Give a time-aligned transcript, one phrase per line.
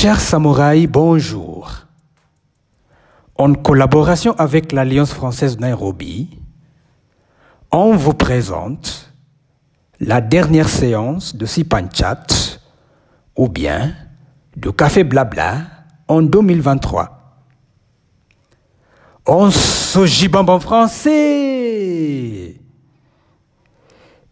[0.00, 1.72] Chers samouraïs, bonjour.
[3.36, 6.38] En collaboration avec l'Alliance française Nairobi,
[7.72, 9.12] on vous présente
[9.98, 12.26] la dernière séance de Sipanchat
[13.34, 13.92] ou bien
[14.56, 15.62] de Café Blabla
[16.06, 17.40] en 2023.
[19.26, 22.54] On se gibambe en français.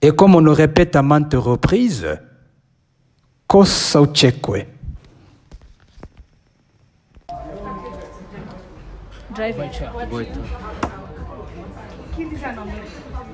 [0.00, 2.06] Et comme on le répète à maintes reprises,
[3.48, 4.02] Kosa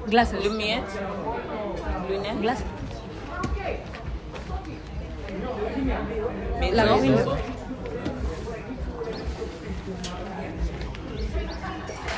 [0.09, 0.35] Glasses.
[0.43, 0.83] Lumière.
[2.09, 2.41] Lunettes.
[2.41, 2.65] Glasses.
[6.73, 7.15] La Avion.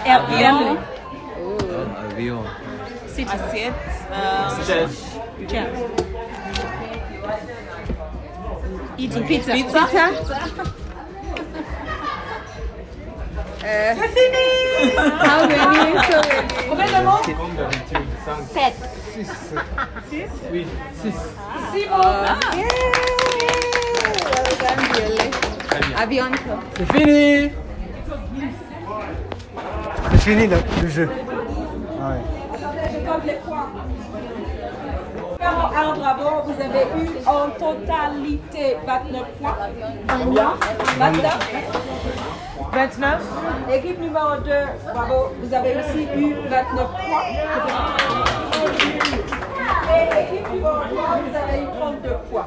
[0.06, 0.76] airplane.
[2.10, 2.42] Avion.
[3.08, 3.28] Seat.
[3.30, 3.72] Assiette.
[4.12, 4.86] euh,
[5.48, 5.66] Chair.
[8.98, 9.52] Eating pizza.
[9.52, 9.80] Pizza.
[13.64, 15.96] How many?
[16.10, 16.20] So
[16.68, 18.76] Combien de mots Comme d'habitude, 5, Sept.
[19.14, 20.28] 6.
[20.52, 20.66] Oui,
[21.02, 21.14] 6.
[25.70, 25.96] Très bien.
[25.98, 26.24] Avion.
[26.76, 27.52] C'est fini
[30.10, 31.08] C'est fini le, le jeu.
[31.08, 32.20] Ouais.
[35.76, 39.56] Alors, bravo, vous avez eu en totalité 29 points.
[40.08, 40.44] 29.
[40.98, 42.13] 29.
[42.56, 44.52] Équipe numéro 2,
[44.92, 47.26] bravo, vous avez aussi eu 29 points.
[49.90, 52.46] Et équipe numéro 3, vous avez eu 32 points.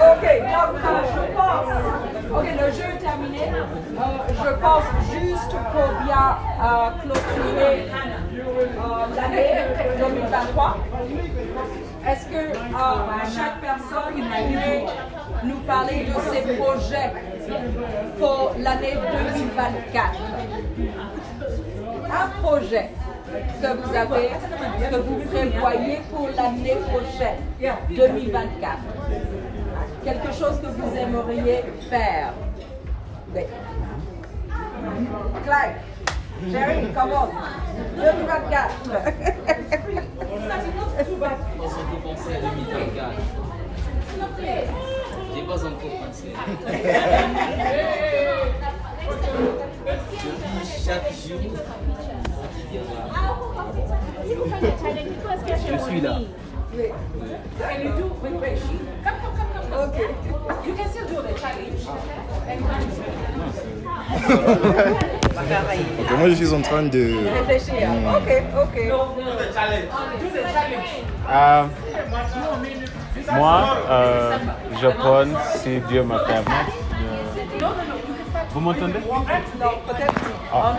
[0.00, 1.70] Ok, donc euh, je pense.
[2.30, 3.42] Ok, le jeu est terminé.
[3.48, 6.26] Euh, je pense juste pour bien
[6.62, 7.88] euh, clôturer
[9.16, 9.50] l'année
[9.98, 10.76] 2023.
[12.68, 12.74] Euh,
[13.34, 14.84] chaque personne pourrait
[15.44, 17.12] nous parler de ses projets
[18.18, 20.20] pour l'année 2024
[22.04, 22.90] Un projet
[23.62, 24.28] que vous avez,
[24.90, 27.40] que vous prévoyez pour l'année prochaine,
[27.88, 28.78] 2024
[30.04, 32.32] Quelque chose que vous aimeriez faire.
[35.44, 37.30] Clive, Jerry, commence.
[37.96, 38.68] 2024.
[40.98, 43.12] Pas encore pensé à 2024.
[45.34, 46.28] J'ai pas encore pensé.
[50.18, 51.40] Je vis chaque jour
[55.68, 56.14] Je suis là.
[57.58, 59.88] Can you do wait, wait, she- Come, come, come, come.
[59.88, 60.08] Okay.
[60.66, 61.82] You can still do the challenge.
[65.38, 67.02] Ok, moi je suis en train de.
[67.32, 67.88] Réfléchir.
[68.16, 68.30] Ok,
[68.62, 68.76] ok.
[71.30, 71.64] Euh,
[73.32, 74.38] moi, euh,
[74.82, 76.64] je prône, si Dieu me permet.
[77.60, 77.64] de-
[78.50, 78.98] Vous m'entendez?
[79.60, 80.14] Non, peut-être.
[80.52, 80.74] On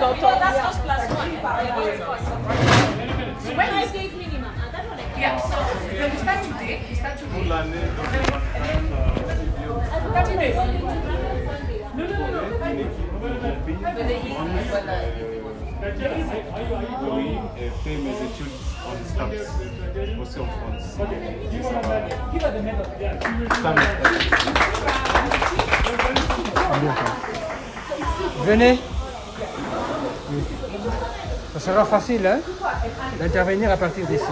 [23.61, 24.29] Ça m'intéresse.
[28.45, 28.79] Venez.
[31.53, 32.39] Ça sera facile hein,
[33.19, 34.23] d'intervenir à partir d'ici.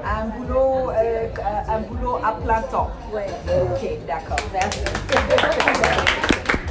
[0.06, 1.28] Un boulot, euh,
[1.70, 2.90] un boulot à plein temps.
[3.14, 3.28] Ouais.
[3.48, 4.80] Ok, d'accord, merci.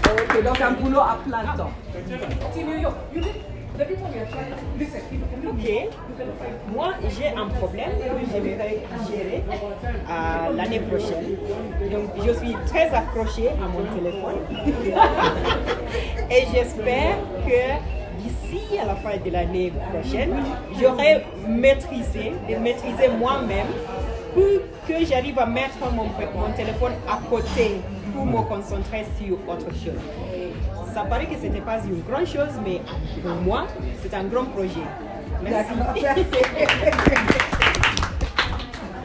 [0.05, 1.71] ok, donc un boulot à plein temps.
[5.47, 5.89] Ok.
[6.73, 8.79] Moi, j'ai un problème que j'aimerais
[9.09, 11.25] gérer euh, l'année prochaine.
[11.91, 14.39] Donc, je suis très accrochée à mon téléphone.
[16.31, 17.17] Et j'espère
[17.47, 20.35] que d'ici à la fin de l'année prochaine,
[20.81, 23.67] j'aurai maîtrisé, de maîtriser moi-même
[24.35, 24.45] pour
[24.87, 27.81] que j'arrive à mettre mon, mon téléphone à côté
[28.15, 30.01] pour me concentrer sur autre chose.
[30.95, 32.81] Ça paraît que ce n'était pas une grande chose, mais
[33.23, 33.67] pour moi,
[34.03, 34.87] c'est un grand projet.
[35.43, 35.73] Merci.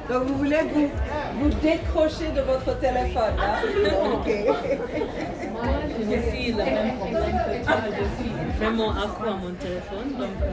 [0.10, 0.90] Donc vous voulez vous,
[1.40, 3.34] vous décrocher de votre téléphone.
[3.40, 3.56] hein?
[4.14, 4.30] Ok.
[6.00, 7.76] Je suis le même problème que toi.
[7.86, 10.10] Je suis vraiment accro à mon téléphone.
[10.18, 10.48] Donc, euh,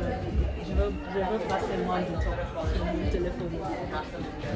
[0.66, 2.36] je, veux, je veux passer moins de temps
[2.74, 3.52] sur mon téléphone.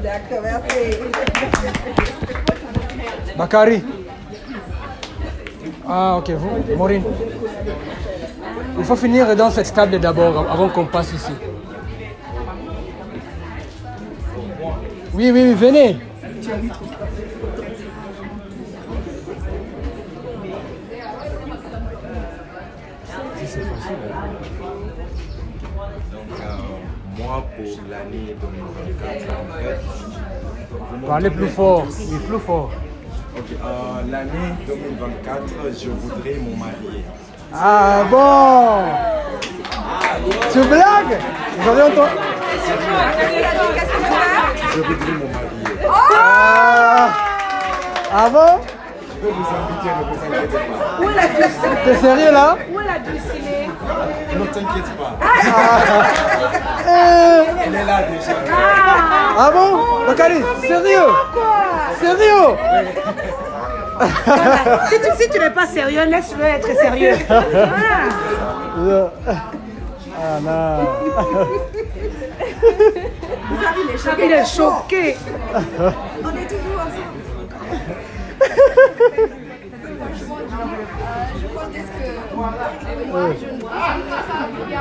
[0.03, 0.99] D'accord, merci.
[3.37, 3.83] Bakari.
[5.93, 7.03] Ah, ok, vous, Maureen.
[8.79, 11.33] Il faut finir dans cette table d'abord avant qu'on passe ici.
[15.13, 15.97] Oui, oui, oui, venez.
[23.37, 23.97] Si, c'est facile.
[26.13, 29.81] Donc, euh, moi, pour l'année 2024, en fait,
[30.71, 31.85] vous m'entendez Parlez plus fort.
[31.89, 32.71] Oui, plus fort.
[33.37, 35.43] Ok, euh, l'année 2024,
[35.81, 37.05] je voudrais me marier.
[37.55, 38.83] Ah bon?
[40.53, 41.19] Tu blagues?
[41.59, 42.11] Vous avez entendu?
[44.75, 45.89] Je voudrais me marier.
[45.89, 47.09] ah,
[48.13, 48.61] ah bon?
[49.21, 51.03] Peux vous inviter, ne vous inquiétez pas.
[51.03, 53.71] Où elle a dû signer T'es sérieux là Où elle a dû signer
[54.39, 55.13] Ne t'inquiète pas.
[56.91, 58.33] Euh, Elle est là déjà.
[59.39, 59.71] Ah bon
[60.09, 61.09] Bakari, sérieux
[62.01, 62.57] Sérieux
[64.91, 67.17] si tu, si tu n'es pas sérieux, laisse-le être sérieux.
[68.79, 69.07] Euh,
[70.17, 70.79] Ah non.
[74.19, 75.17] Il est choqué.
[79.81, 82.51] Je pense que moi,
[83.41, 83.67] je ne sais
[84.09, 84.23] pas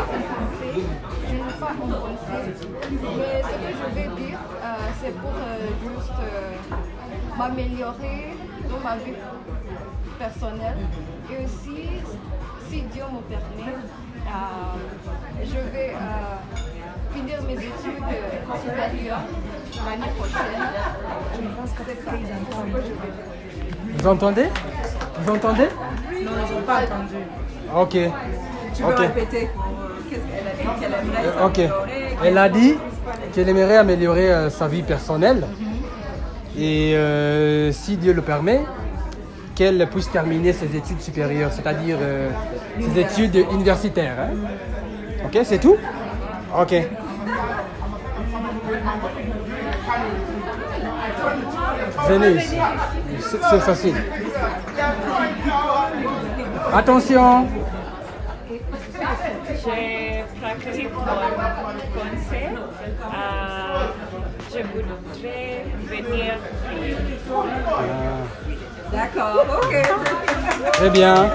[0.01, 0.74] français.
[1.27, 1.74] Je ne sais pas.
[3.18, 4.39] Mais ce que je vais dire,
[5.01, 5.36] c'est pour
[5.83, 6.19] juste
[7.38, 8.19] m'améliorer
[8.69, 9.19] dans ma vie
[10.18, 10.81] personnelle.
[11.31, 11.81] Et aussi,
[12.69, 13.74] si Dieu me permet,
[15.44, 15.92] je vais
[17.13, 18.04] finir mes études
[18.62, 19.25] supérieures
[19.86, 20.63] l'année prochaine.
[21.33, 22.12] Je pense que c'est ça.
[22.12, 22.18] que
[22.81, 23.38] je vais.
[23.97, 24.45] Vous entendez?
[25.21, 25.63] Vous entendez?
[25.63, 25.68] Non,
[26.13, 26.24] ils
[26.56, 27.15] n'ont pas entendu.
[27.75, 27.97] Ok.
[28.75, 29.00] Tu peux Ok.
[29.00, 29.50] répéter
[30.09, 31.50] Qu'est-ce qu'elle a dit qu'elle aimerait Euh,
[32.25, 32.75] Elle a dit
[33.33, 35.45] qu'elle aimerait améliorer euh, sa vie personnelle.
[36.57, 38.62] Et euh, si Dieu le permet,
[39.56, 42.30] qu'elle puisse terminer ses études supérieures, c'est-à-dire euh,
[42.80, 44.15] ses études universitaires.
[44.19, 44.30] hein.
[45.25, 45.75] Ok, c'est tout?
[46.57, 46.74] Ok.
[52.07, 52.57] Venez ici.
[53.19, 53.95] C'est facile.
[56.74, 57.48] Attention.
[59.50, 62.50] Je pratique mon français.
[63.04, 63.88] Euh,
[64.51, 66.33] je voudrais venir
[68.92, 70.71] D'accord, ok.
[70.74, 71.30] Très bien.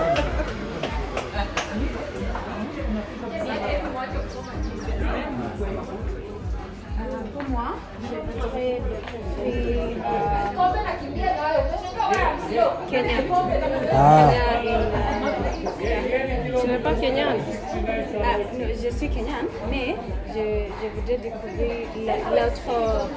[13.92, 14.30] Ah.
[16.60, 17.38] Tu n'es pas kenyane
[18.82, 19.96] Je suis kenyane, mais
[20.28, 22.62] je, je voudrais découvrir la- l'autre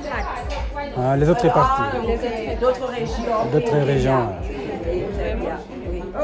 [0.10, 0.96] partie.
[0.98, 1.98] Ah, les autres parties.
[1.98, 3.52] Autres D'autres régions.
[3.52, 4.30] D'autres régions.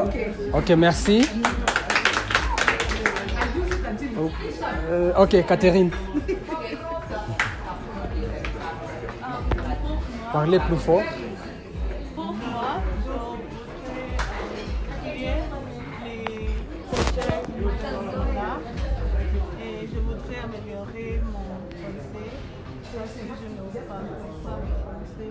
[0.03, 0.15] Ok.
[0.55, 1.29] Ok, merci.
[4.19, 4.29] Oh,
[4.91, 5.91] euh, ok, Catherine.
[10.33, 11.03] Parlez plus fort.
[12.15, 13.11] Pour moi, je
[15.05, 16.47] les
[17.45, 17.71] jours
[19.61, 21.45] et je voudrais améliorer mon
[21.77, 22.31] français
[22.97, 24.07] parce que je ne parle
[24.43, 25.29] pas français.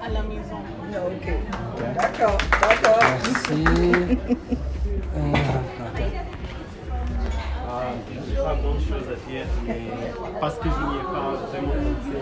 [0.00, 0.60] À la maison.
[1.06, 1.26] Ok.
[1.94, 3.02] D'accord, d'accord.
[3.02, 4.56] Merci.
[8.88, 9.80] pas grand chose à dire, mais
[10.40, 12.16] parce que je n'y ai pas vraiment pensé,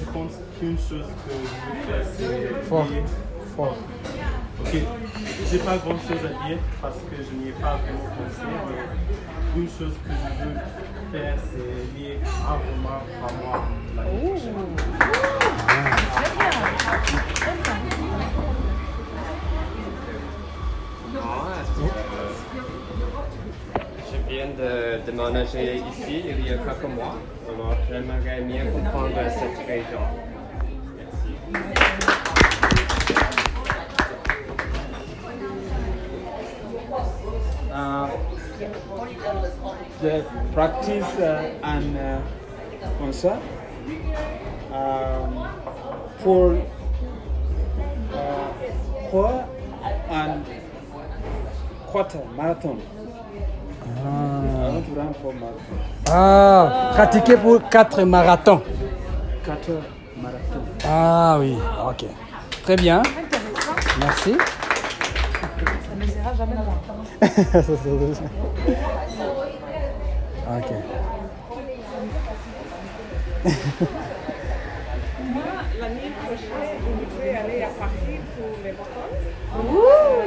[0.00, 2.68] je pense qu'une chose que je veux faire, c'est.
[2.68, 2.88] Fort.
[3.56, 3.76] Fort.
[4.60, 4.72] Ok,
[5.50, 9.60] j'ai pas grand chose à dire parce que je n'y ai pas vraiment pensé, mais
[9.60, 10.56] une chose que je veux
[11.12, 13.62] faire, c'est lier un roman par mois
[13.94, 14.76] prochaine.
[24.36, 27.16] Viens de déménager ici il y a quelques mois.
[27.48, 30.02] Alors j'aimerais mieux comprendre cette région.
[30.98, 31.30] Merci.
[37.72, 38.10] uh,
[40.02, 42.20] the practice uh, and uh,
[42.98, 43.40] concert
[44.70, 45.48] um,
[46.18, 46.56] for
[48.12, 48.52] uh,
[49.10, 49.48] four
[50.10, 50.44] and
[51.86, 52.78] quarter marathon.
[56.08, 58.62] Ah, pratiquer pour 4 marathons.
[59.44, 59.82] 4 heures
[60.20, 60.60] marathon.
[60.86, 61.56] Ah oui,
[61.88, 62.04] ok.
[62.62, 63.02] Très bien.
[64.00, 64.36] Merci.
[65.40, 66.74] Ça ne sera jamais moi.
[70.58, 70.70] ok.
[75.32, 75.42] Moi,
[75.80, 79.26] l'année prochaine, je voudrais aller à Paris pour les vacances.
[79.54, 80.26] Euh,